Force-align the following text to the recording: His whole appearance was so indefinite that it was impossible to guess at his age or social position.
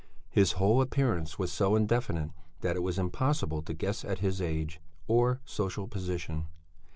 His 0.31 0.53
whole 0.53 0.81
appearance 0.81 1.37
was 1.37 1.51
so 1.51 1.75
indefinite 1.75 2.31
that 2.61 2.75
it 2.75 2.79
was 2.81 2.97
impossible 2.97 3.61
to 3.61 3.73
guess 3.75 4.03
at 4.03 4.17
his 4.17 4.41
age 4.41 4.81
or 5.07 5.41
social 5.45 5.87
position. 5.87 6.47